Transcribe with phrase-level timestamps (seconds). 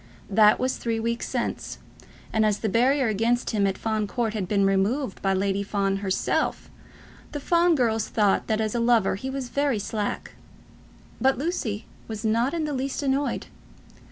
[0.31, 1.77] That was three weeks since,
[2.33, 5.97] and as the barrier against him at Fawn Court had been removed by Lady Fawn
[5.97, 6.71] herself,
[7.33, 10.31] the Fawn girls thought that as a lover he was very slack;
[11.21, 13.45] but Lucy was not in the least annoyed.